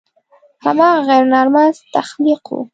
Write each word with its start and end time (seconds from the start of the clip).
هماغه 0.63 0.99
غیر 1.09 1.23
نارمل 1.33 1.71
تخلیق 1.95 2.43
و. 2.55 2.57